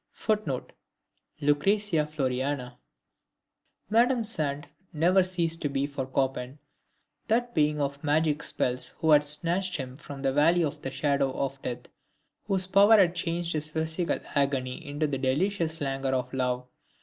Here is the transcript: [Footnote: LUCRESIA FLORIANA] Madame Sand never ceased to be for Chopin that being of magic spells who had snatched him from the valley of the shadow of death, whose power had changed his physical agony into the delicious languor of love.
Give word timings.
[Footnote: 0.13 0.71
LUCRESIA 1.41 2.07
FLORIANA] 2.07 2.79
Madame 3.91 4.23
Sand 4.23 4.67
never 4.91 5.21
ceased 5.21 5.61
to 5.61 5.69
be 5.69 5.85
for 5.85 6.09
Chopin 6.11 6.57
that 7.27 7.53
being 7.53 7.79
of 7.79 8.03
magic 8.03 8.41
spells 8.41 8.87
who 8.97 9.11
had 9.11 9.23
snatched 9.23 9.75
him 9.75 9.95
from 9.95 10.23
the 10.23 10.33
valley 10.33 10.63
of 10.63 10.81
the 10.81 10.89
shadow 10.89 11.31
of 11.33 11.61
death, 11.61 11.87
whose 12.47 12.65
power 12.65 12.97
had 12.97 13.13
changed 13.13 13.53
his 13.53 13.69
physical 13.69 14.17
agony 14.33 14.83
into 14.83 15.05
the 15.05 15.19
delicious 15.19 15.79
languor 15.81 16.13
of 16.15 16.33
love. 16.33 16.65